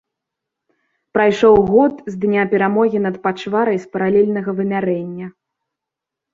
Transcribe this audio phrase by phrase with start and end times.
[1.17, 5.33] Прайшоў год з дня перамогі над пачварай з паралельнага вымярэння.